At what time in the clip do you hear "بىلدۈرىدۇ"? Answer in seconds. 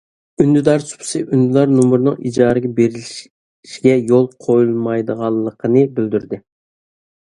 5.99-6.47